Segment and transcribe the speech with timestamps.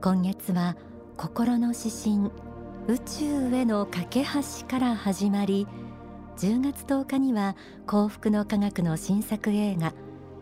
[0.00, 0.76] 今月は
[1.16, 2.30] 心の指針
[2.86, 5.66] 宇宙への架け橋から始まり
[6.36, 7.56] 10月10日には
[7.88, 9.92] 幸福の科学の新作映画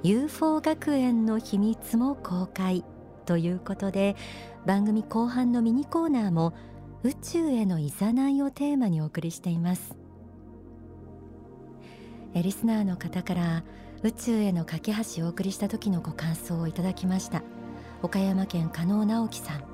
[0.03, 2.85] UFO 学園の秘密も公開
[3.25, 4.15] ということで
[4.67, 6.53] 番組後半のミニコーナーも
[7.03, 9.97] 宇宙へのいざないをテーマにお送りしています。
[12.35, 13.65] えリスナーの方から
[14.03, 17.43] 宇宙への架け橋をお送りした時のご感想をいただきました。
[18.03, 19.65] 岡山県加納直樹さん。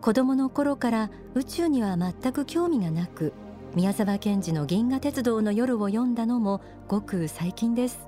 [0.00, 3.32] 子供の頃から宇宙には全く興味がなく
[3.74, 7.98] 宮沢賢治の銀河鉄道の夜を読んだのもごく最近です。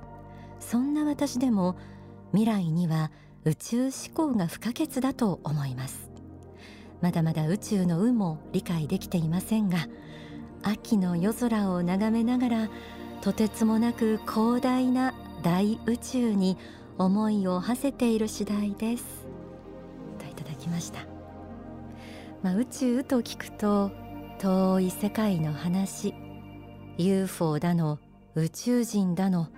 [0.60, 1.76] そんな私でも
[2.32, 3.10] 未来には
[3.44, 6.10] 宇宙思考が不可欠だと思います。
[7.00, 9.86] まだまだ宇宙の有も理解できていませんが
[10.62, 12.68] 秋の夜空を眺めながら
[13.20, 16.56] とてつもなく広大な大宇宙に
[16.98, 19.26] 思いを馳せている次第です。
[20.18, 21.00] といただきました、
[22.42, 23.90] まあ、宇宙と聞くと
[24.38, 26.14] 遠い世界の話
[26.98, 27.98] UFO だの
[28.34, 29.48] 宇宙人だの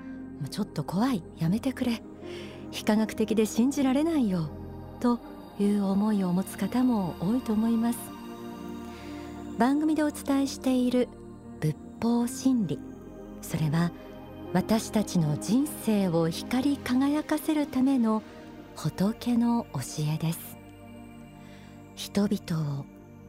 [0.51, 1.23] ちょっと怖い。
[1.39, 2.01] やめてくれ。
[2.71, 4.49] 非科学的で信じられないよ。
[5.01, 5.19] と
[5.59, 7.99] いう思いを持つ方も多いと思います。
[9.59, 11.09] 番組でお伝えしている
[11.61, 12.79] 仏法真理。
[13.43, 13.91] それは
[14.55, 18.23] 私たちの人生を光り輝かせるための
[18.77, 19.81] 仏の教
[20.15, 20.57] えです。
[21.95, 22.87] 人々を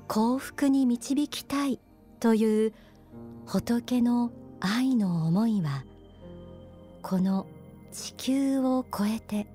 [0.08, 1.80] 幸福に導きたい
[2.20, 2.74] という
[3.46, 4.32] 仏の
[4.62, 5.84] 愛の思いは
[7.02, 7.48] この
[7.92, 9.48] 地球を超えて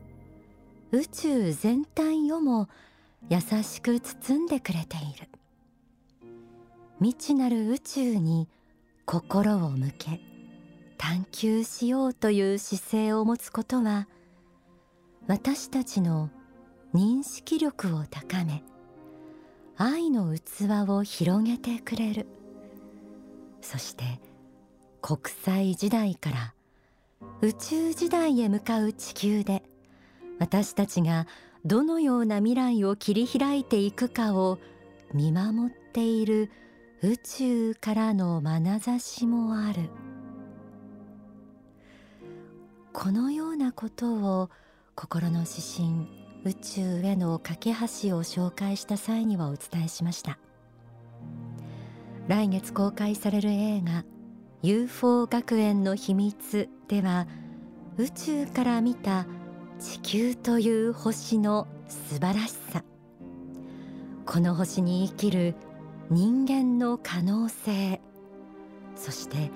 [0.93, 2.69] 宇宙全体をも
[3.31, 5.29] 優しく包んでくれている。
[6.99, 8.49] 未知なる宇宙に
[9.07, 10.21] 心を向け
[10.99, 14.09] 探求しようという姿勢を持つことは
[15.27, 16.31] 私たちの
[16.95, 18.63] 認識力を高め
[19.77, 22.27] 愛の器を広げてくれる
[23.61, 24.05] そして
[25.01, 26.55] 国際時代から
[27.41, 29.63] 宇宙時代へ向かう地球で
[30.39, 31.27] 私たちが
[31.65, 34.59] どのような未来を切り開いていくかを
[35.13, 36.51] 見守っている
[37.03, 39.91] 宇宙からの眼差しもある。
[42.95, 44.51] このようなことを
[44.95, 46.09] 心の指針
[46.45, 50.39] 宇宙への架け橋を紹介した際にはお伝えしました。
[52.29, 54.05] 来月公開される映画
[54.63, 57.27] UFO 学園の秘密では
[57.99, 59.27] 宇宙から見た
[59.81, 62.85] 地球という星の素晴らしさ。
[64.25, 65.57] この星に生きる
[66.11, 68.01] 人間の可能性。
[68.95, 69.51] そして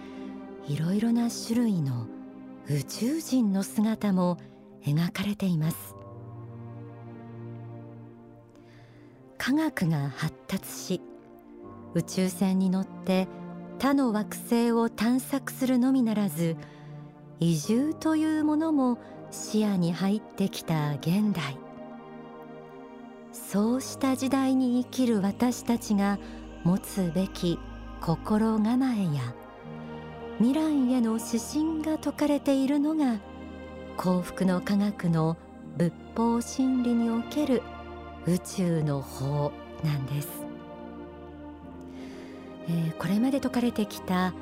[0.67, 2.09] いろいろな種類の
[2.71, 4.37] 宇宙人の姿も
[4.85, 5.95] 描かれています。
[9.39, 11.01] 科学が発達し
[11.95, 13.27] 宇宙船に乗って
[13.79, 16.57] 他の惑星を探索するのみならず
[17.41, 18.99] 移住というものも
[19.31, 21.57] 視野に入ってきた現代。
[23.33, 26.19] そうした時代に生きる私たちが
[26.65, 27.59] 持つべき
[28.03, 29.35] 心構えや
[30.39, 33.19] 未来への指針が説かれているのが
[33.97, 35.37] 幸福の科学の
[35.77, 37.63] 仏法真理における
[38.27, 40.29] 宇宙の法なんです、
[42.69, 44.33] えー、これまで説かれてきた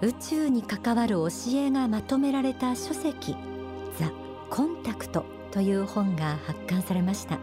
[0.00, 3.36] 宇宙に関わる教えがまとめられた書籍
[3.98, 4.10] ザ・
[4.48, 7.38] コンタクトという本が発刊されました。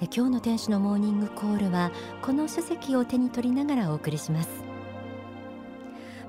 [0.00, 1.90] え今日の天使のモーニングコールは
[2.22, 4.48] この書籍を手に取りながらお送りします、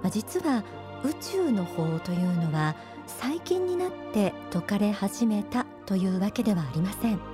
[0.09, 0.63] 実は
[1.03, 2.75] 宇宙の法というのは
[3.07, 7.33] 最近になって説かれ始めたというわけではありません。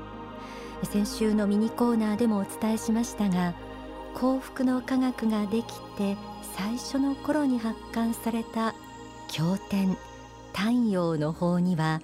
[0.84, 3.54] 先週のミニコーナーでもお伝えしましたが
[4.14, 6.16] 幸福の科学ができて
[6.56, 8.74] 最初の頃に発刊された
[9.28, 9.98] 経典
[10.54, 12.02] 太陽の法には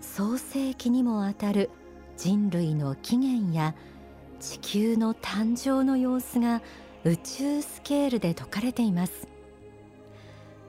[0.00, 1.70] 創世紀にもあたる
[2.16, 3.74] 人類の起源や
[4.40, 6.62] 地球の誕生の様子が
[7.04, 9.33] 宇宙スケールで説かれています。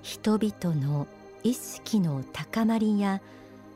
[0.06, 1.08] 人々の
[1.42, 3.24] 意識の高まりや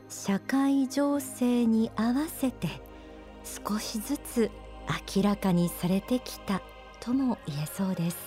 [0.10, 2.68] 社会情勢に合わせて
[3.44, 4.52] 少しずつ
[5.16, 6.62] 明らかにされてきた
[7.00, 8.18] とも言えそうです、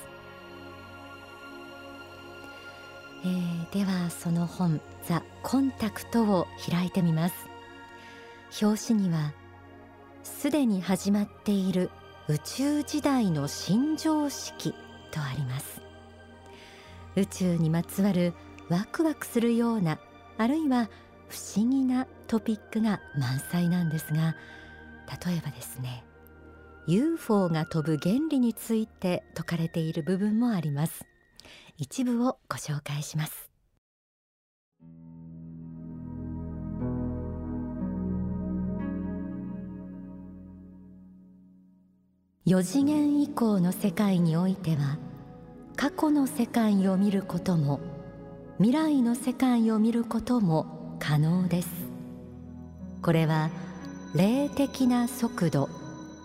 [3.24, 7.34] えー、ではその本「ザ・コンタクト」を開いてみます。
[8.60, 9.32] 表紙には
[10.24, 11.90] すでに始まっている
[12.26, 14.74] 宇宙時代の新常識
[15.12, 15.91] とあります。
[17.16, 18.32] 宇宙にまつわる
[18.68, 19.98] ワクワクするような
[20.38, 20.88] あるいは
[21.28, 24.36] 不思議なトピックが満載なんですが
[25.26, 26.04] 例えばですね
[26.86, 31.06] UFO が飛ぶ原理について説かれている部分もあります。
[31.78, 33.50] 一部をご紹介します。
[42.44, 44.98] 4次元以降の世界においては
[45.76, 47.80] 過去の世界を見ることも
[48.58, 51.68] 未来の世界を見ることも可能です。
[53.02, 53.50] これは
[54.14, 55.68] 霊的な速度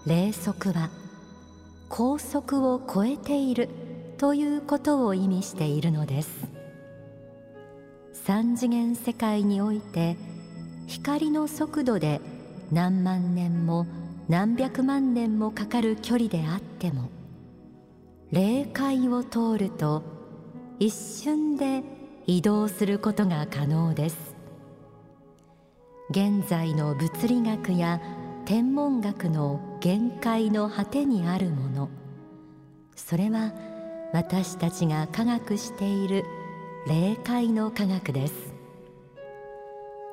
[0.06, 0.90] 霊速は
[1.90, 3.70] 高速を超えている
[4.18, 6.30] ということを意味しているのです。
[8.14, 10.18] 三次元世界において
[10.86, 12.20] 光の速度で
[12.72, 13.88] 何万年も
[14.28, 17.10] 何百万年もかかる距離であっても
[18.30, 20.04] 霊界を通ると
[20.80, 21.82] 一瞬で
[22.26, 24.36] 移動することが可能です。
[26.10, 28.02] 現在の物理学や
[28.44, 31.90] 天文学の限界の果てにあるもの。
[32.98, 33.54] それは
[34.12, 36.26] 私たちが科学している
[36.86, 38.54] 霊界の科学です。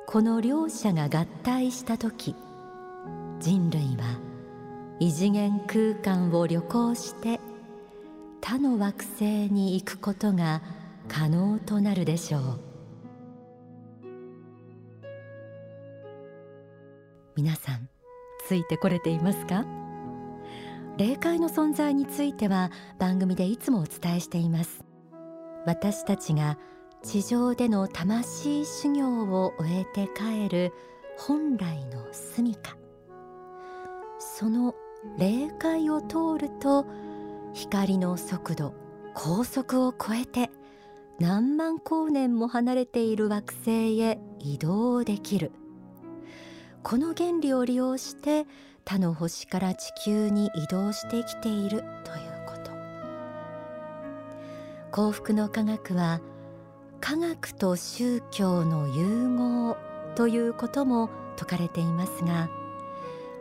[0.07, 2.37] この両者が合体した時
[3.41, 4.21] 人類は
[5.01, 7.41] 異次元空間を旅行して
[8.47, 10.61] 他の惑星に行くことが
[11.09, 12.61] 可能となるでしょう。
[17.37, 17.89] 皆さん
[18.47, 19.65] ついてこれていますか？
[20.99, 24.85] 霊界の存在については番組でいつもお伝えしています。
[25.65, 26.59] 私たちが
[27.03, 30.71] 地上での魂修行を終えて帰る
[31.17, 32.61] 本来の住処
[34.19, 34.75] その
[35.19, 36.85] 霊界を通ると
[37.55, 38.75] 光の速度
[39.15, 40.51] 高速を超えて
[41.21, 45.53] 何万光年も離れている惑星へ移動できる。
[46.83, 48.47] この原理を利用して
[48.85, 51.85] 他の星から地球に移動してきているという
[52.45, 52.73] こと。
[54.91, 56.21] 幸福の科学は
[57.01, 59.77] 科学と宗教の融合
[60.17, 62.49] ということも説かれていますが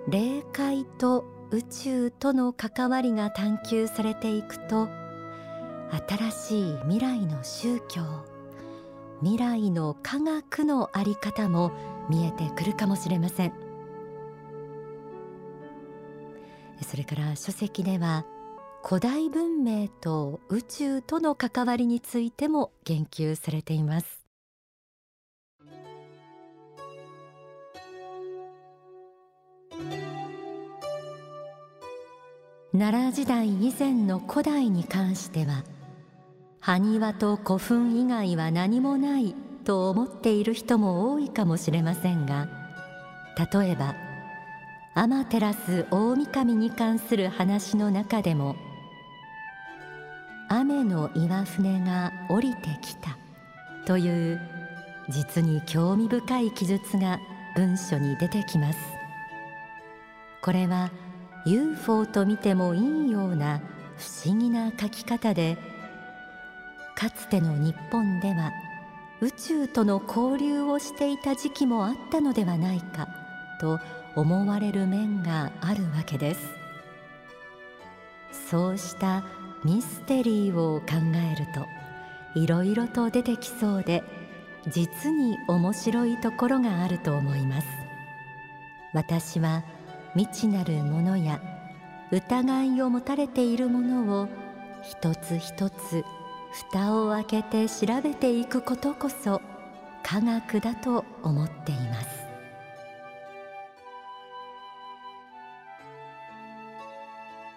[0.07, 4.89] 霊界と宇宙との関わりが探求されていくと
[6.09, 8.01] 新しい未来の宗教
[9.21, 11.71] 未来の科学の在り方も
[12.09, 13.53] 見えてくるかもしれません。
[16.81, 18.25] それから書籍では
[18.83, 24.22] 古代文明と宇宙との関わりについても言及されています。
[32.75, 35.63] 奈良時代以前の古代に関しては
[36.59, 42.49] 埴輪と古墳以外は何もないと思っている人も多いかもしれませんが
[43.37, 43.95] 例えば
[44.95, 48.55] 天照大神に関する話の中でも
[50.49, 53.17] 雨の岩船が降りてきた
[53.85, 54.41] という
[55.09, 57.19] 実に興味深い記述が
[57.55, 58.79] 文書に出てきます。
[60.41, 60.91] これは
[61.45, 63.61] UFO と見てもいいような
[63.97, 65.57] 不思議な書き方で
[66.95, 68.51] かつての日本では
[69.21, 73.07] 宇宙との交流をしていた時期もあったのではないか
[73.59, 73.79] と
[74.15, 76.41] 思われる面があるわけです。
[78.49, 79.23] そうした
[79.63, 80.85] ミステリーを考
[81.15, 81.65] えると
[82.39, 84.03] いろいろと出てきそうで
[84.67, 87.67] 実に面白いところがあると思います。
[88.93, 89.63] 私は
[90.15, 91.41] 未知なるものや
[92.11, 94.27] 疑いを持たれているものを
[94.83, 96.05] 一つ一つ
[96.71, 99.41] 蓋を開けて調べていくことこそ
[100.03, 102.23] 科学だと思っています。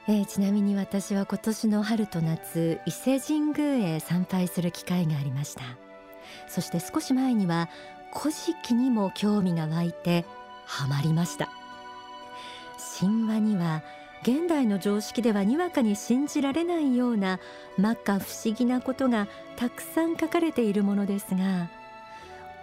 [0.09, 5.63] えー、ちなみに私は今年の春と夏伊勢神宮へ参拝する機会がありました。
[6.47, 7.69] そして少し前には
[8.15, 10.25] 古事記にも興味が湧いて
[10.65, 11.51] ハマりました。
[12.99, 13.83] 神話には
[14.23, 17.39] 現代の常識ではにわかに信じられないような
[17.77, 21.71] 摩訶不思議なことがたくさん書かれているものですが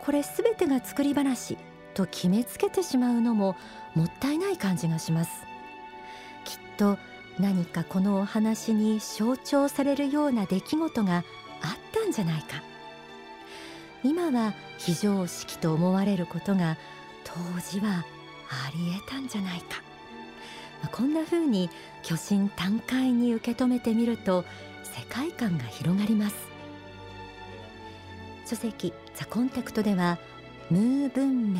[0.03, 1.57] これ全てが作り話
[1.93, 3.55] と決めつけてしまうのも
[3.95, 5.31] もったいない感じがします。
[6.43, 6.97] きっと
[7.39, 11.23] 何かこのお話に象徴されるような出来事があっ
[11.93, 12.61] たんじゃないか。
[14.03, 16.77] 今は非常識と思われることが
[17.23, 18.03] 当時は
[18.49, 19.92] ありえたんじゃないか。
[20.91, 21.69] こんな風に
[22.03, 24.45] 巨神短快に受け止めてみると
[24.83, 26.35] 世界観が広がります。
[28.45, 30.17] 書籍ザコンテクトでは
[30.69, 31.59] ムー文明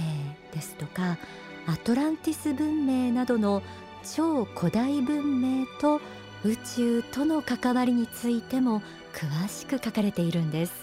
[0.53, 1.18] ですとか
[1.65, 3.63] アトランティス文明などの
[4.03, 6.01] 超古代文明と
[6.44, 8.82] 宇宙との関わりについても
[9.13, 10.74] 詳しく書かれているんです。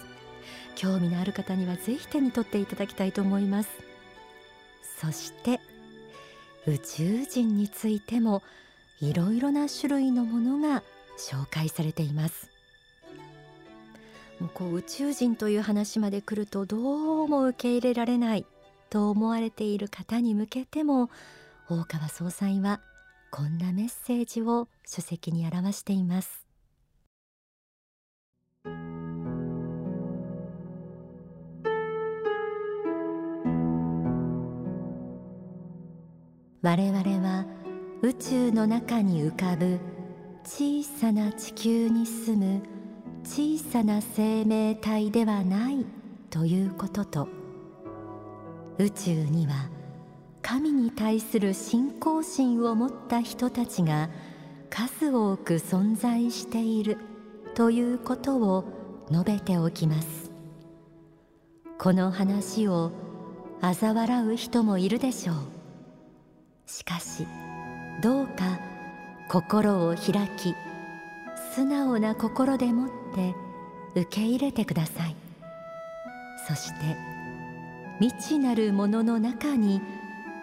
[0.74, 3.68] 興味のある方にはぜひ手に取っていただきたいと思います。
[5.00, 5.60] そして
[6.66, 8.42] 宇宙人についても
[9.00, 10.82] いろいろな種類のものが
[11.18, 12.50] 紹介されています。
[14.40, 18.46] もうこう宇宙人という話まで来るとどうも受け入れられない
[18.88, 21.10] と思われている方に向けても
[21.68, 22.80] 大川総裁は
[23.30, 26.46] こんなメッセージを書籍に表しています。
[36.62, 37.46] 我々は
[38.02, 39.78] 宇宙の中に浮かぶ
[40.44, 42.62] 小さな地球に住む
[43.24, 45.86] 小さな生命体ではない
[46.28, 47.28] ということと
[48.76, 49.70] 宇宙には
[50.42, 54.10] 神に対する信仰心を持った人たちが
[54.68, 56.98] 数多く存在している
[57.54, 58.64] ということを
[59.10, 60.30] 述べておきます。
[61.78, 62.92] この話を
[63.60, 65.59] 嘲笑う人もいるでしょう。
[66.70, 67.26] しかし
[68.00, 68.60] どうか
[69.28, 70.54] 心を開き
[71.54, 73.34] 素直な心でもって
[74.00, 75.16] 受け入れてください。
[76.46, 76.96] そして
[77.98, 79.80] 未知なるものの中に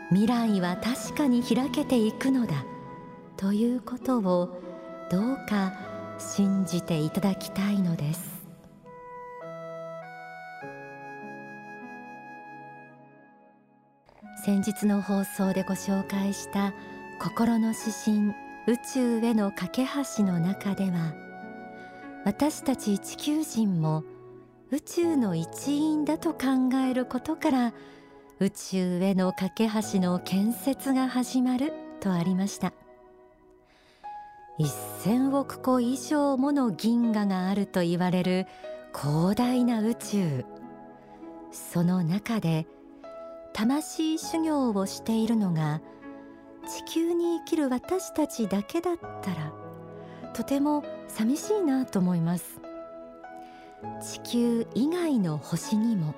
[0.09, 2.65] 未来は確かに開けていくのだ
[3.37, 4.61] ということを
[5.09, 5.73] どうか
[6.19, 8.36] 信じていただきたいのです。
[14.47, 16.73] 先日の放送でご紹介した
[17.19, 18.33] 心の指針
[18.65, 19.85] 宇宙への架け
[20.17, 21.13] 橋の中では
[22.23, 24.05] 私たち地球人も
[24.71, 27.73] 宇宙の一員だと考えることから
[28.39, 32.71] 宇宙への架け橋の建設が始まるとありました。
[34.59, 38.47] 1000億個以上もの銀河があると言われる
[38.95, 40.45] 広大な宇宙。
[41.51, 42.65] その中で
[43.57, 45.81] 魂修行をしているのが
[46.67, 49.51] 地球に生きる私たちだけだったら
[50.35, 52.59] とても寂しいなと思います。
[54.03, 56.13] 地球以外の星にも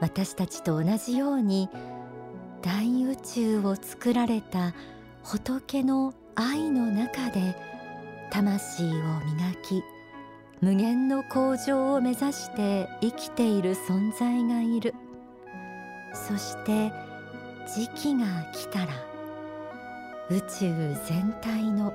[0.00, 1.70] 私たちと同じように
[2.60, 4.74] 大宇宙を作られた
[5.22, 7.56] 仏の愛の中で
[8.30, 9.00] 魂を磨
[9.62, 9.82] き
[10.60, 14.92] 無限の向上を目指して生きている存在がいる。
[16.12, 16.92] そして
[17.66, 18.88] 時期が来たら
[20.30, 21.92] 宇宙全体の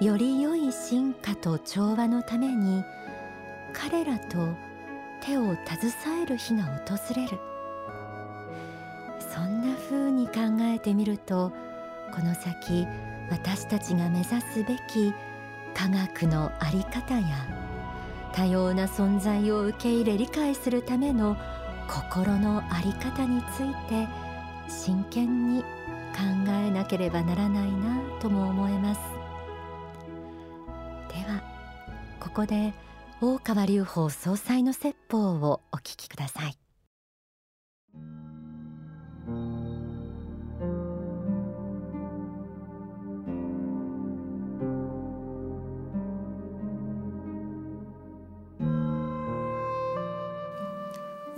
[0.00, 2.84] より良い進化と調和のために
[3.72, 4.48] 彼らと
[5.24, 7.38] 手を携える日が訪れる。
[9.32, 11.52] そんな風に考えてみると
[12.14, 12.86] この先
[13.30, 15.14] 私たちが目指すべき
[15.74, 17.46] 科学の在り方や
[18.34, 21.36] 多様な存在を受け入れ理解するための
[21.92, 24.08] 心の在り方について
[24.66, 25.66] 真剣に考
[26.48, 29.00] えなければならないなとも思えます。
[31.14, 31.42] では
[32.18, 32.72] ここで
[33.20, 36.61] 大川隆法総裁の説法をお聞きください。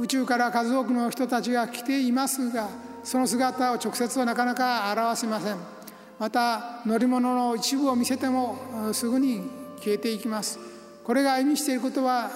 [0.05, 2.69] 宇宙から数多くの人たちが来ていますが
[3.03, 5.57] その姿を直接はなかなか表せません。
[6.19, 8.59] また乗り物の一部を見せても
[8.93, 9.41] すぐに
[9.79, 10.59] 消えていきます。
[11.05, 12.31] これが意味していることは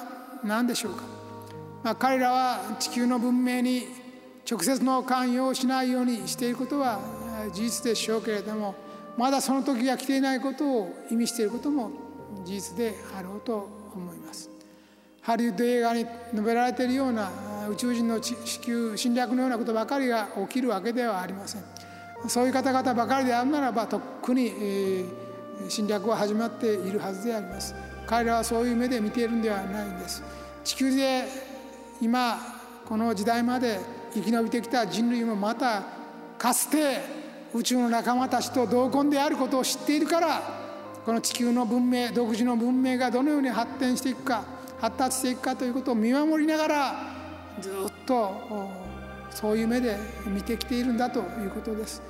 [0.44, 1.02] 何でしょうか、
[1.84, 3.87] まあ、彼らは地球の文明に
[4.50, 7.00] 直接の関与をしないようにしていることは
[7.52, 8.75] 事実でしょうけれども
[9.18, 11.90] まだその時が来ていないことを意味していることも
[12.44, 14.48] 事実であろうと思います。
[15.20, 17.30] ハリウッド映画に述べられているような
[17.70, 21.62] 宇宙人の地球侵略のようなことばかりが起きるわけではありません。
[22.26, 27.75] そういう方々ばかりであるならばとっくに、えー、侵略は始まっているはずであります。
[28.06, 30.22] 彼らはそういう目で見ているんではないんです。
[30.64, 31.25] 地球で
[32.00, 32.38] 今
[32.87, 33.78] この時代まで
[34.14, 35.82] 生き延びてきた人類もまた
[36.38, 37.00] かつて
[37.54, 40.42] 宇宙の仲間たちと同根であることを知っているから
[41.04, 44.44] この地球の文明独自の文明がどのように発展していくか
[44.78, 47.17] 発達していくかということを見守りながら
[47.60, 47.72] ずっ
[48.06, 48.70] と
[49.30, 49.96] そういう目で
[50.26, 52.02] 見てきているんだということです。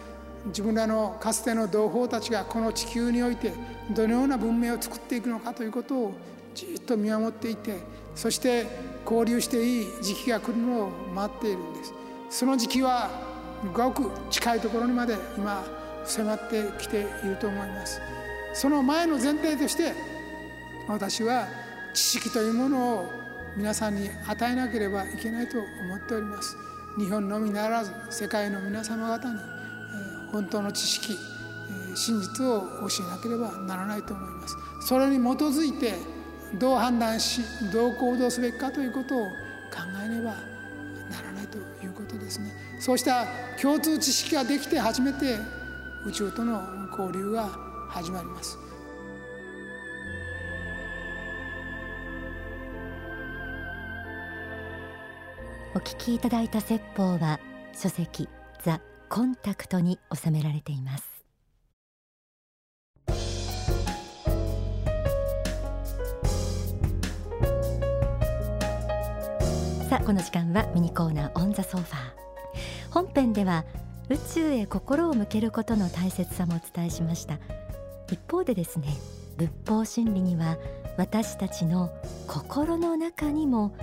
[0.47, 3.53] 自分らのかつての同胞たちがこの地球において
[3.91, 6.13] どのような文明を作っていくのかということを
[6.55, 7.77] じっと見守っていて
[8.15, 8.67] そして
[9.05, 11.93] 交流していい時期が来るのを待っているんです。
[12.31, 13.11] その時期は
[13.75, 15.65] ごく近いところにまで今
[16.05, 18.01] 迫ってきていると思います。
[18.55, 19.93] その前の前提として
[20.89, 21.47] 私は
[21.95, 23.28] 知識というものを
[23.59, 26.57] 皆さんに与えなければいけないと思っております。
[26.97, 29.41] 日本のみならず世界の皆様方に
[30.31, 31.19] 本当の知識
[31.97, 34.57] 真実を教えなければならないと思います。
[34.81, 35.95] それに基づいて
[36.55, 39.33] どう判断しどう行動すべきかということを考
[40.05, 40.37] えねば
[41.11, 42.53] ならないということですね。
[42.79, 43.27] そうした
[43.61, 45.37] 共通知識ができて初めて
[46.07, 46.63] 宇宙との
[46.97, 47.49] 交流が
[47.89, 48.57] 始まります。
[55.79, 57.39] お聞きいただいた説法は
[57.73, 58.29] 書籍
[58.65, 61.05] ザ・コンタクトに収められています。
[69.89, 71.97] さあこの時間はミニコーナーオンザソファー。
[72.91, 73.65] 本編では
[74.09, 77.39] 宇宙へ心を向けることの大切さもお伝えしました。
[78.11, 78.89] 一方でですね
[79.37, 80.57] 仏法真理には
[80.97, 81.93] 私たちの
[82.27, 83.77] 心の中にも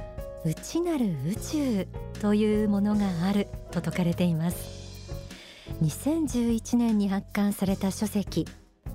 [0.45, 1.87] 内なる宇宙
[2.21, 4.85] というものがあると説かれています。
[5.81, 8.47] 2011年に発刊された書籍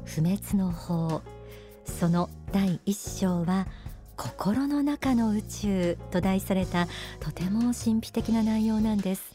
[0.04, 1.22] 不滅の法。
[1.84, 3.66] その第一章は
[4.16, 6.86] 心の中の宇宙と題された
[7.18, 9.34] とても神秘的な内容なんです。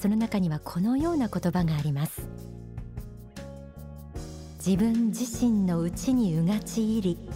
[0.00, 2.26] その中にはこのような言葉があります。
[4.66, 7.28] 自分自身の内にうがち入り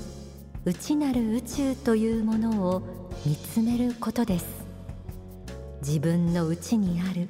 [0.64, 4.46] 内なる宇宙というものを見つめることです。
[5.80, 7.28] 自分の内にある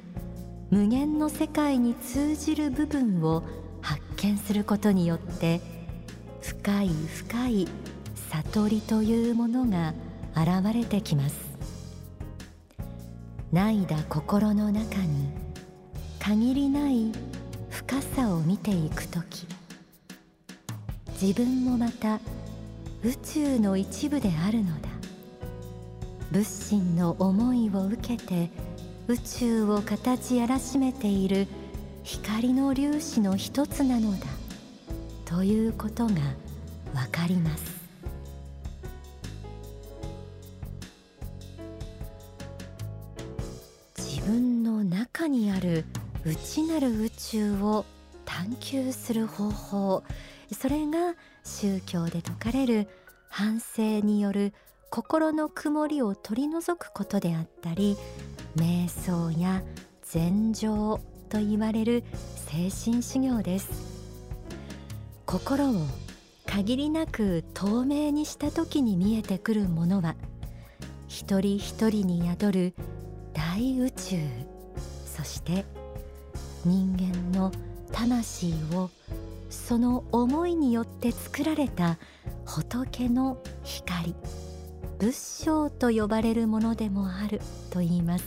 [0.69, 3.43] 無限の世界に通じる部分を
[3.81, 5.61] 発見することによって
[6.41, 7.67] 深い深い
[8.31, 9.93] 悟りというものが
[10.35, 11.35] 現れてきます。
[13.51, 15.29] ないだ心の中に
[16.19, 17.11] 限りない
[17.71, 19.47] 深さを見ていくとき
[21.19, 22.19] 自分もまた
[23.03, 24.88] 宇宙の一部であるのだ。
[26.31, 28.51] 仏心の思いを受けて
[29.07, 31.47] 宇宙を形やらしめている
[32.03, 34.27] 光の粒子の一つなのだ。
[35.25, 36.13] ということが
[36.93, 37.79] わかります。
[43.97, 45.85] 自分の中にある
[46.25, 47.85] 内なる宇宙を
[48.25, 50.03] 探求する方法。
[50.51, 52.87] それが宗教で説かれる
[53.29, 54.53] 反省による
[54.89, 57.95] 心の曇りを取り除くことであったり
[58.55, 59.61] 瞑想や
[60.01, 60.99] 禅情
[61.29, 62.03] と言われる
[62.35, 63.69] 精神修行です。
[65.27, 65.85] 心を
[66.47, 70.15] 限りなく透明にした時に見えてくるものは
[71.07, 72.73] 一人一人に宿る
[73.33, 74.17] 大宇宙。
[75.05, 75.65] そして
[76.65, 77.51] 人間の
[77.91, 78.89] 魂を
[79.51, 81.99] その思いによって作られた
[82.45, 84.15] 仏の光。
[84.99, 88.25] 仏性と呼ばれるものでもあると言います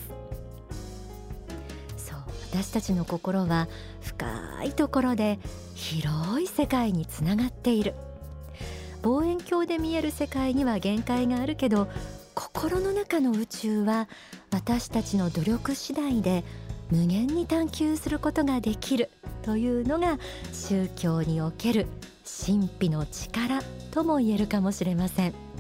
[1.97, 2.19] そう
[2.51, 3.69] 私たちの心は
[4.01, 5.39] 深いところで
[5.75, 7.95] 広い世界につながっている
[9.03, 11.89] 望遠鏡で見える世界には限界があるけど
[12.35, 14.09] 心の中の宇宙は
[14.51, 16.45] 私たちの努力次第で
[16.91, 19.11] 無限に探求することができる
[19.43, 20.19] というのが
[20.53, 21.87] 宗教における
[22.47, 25.52] 神秘の力とも言えるかもしれません。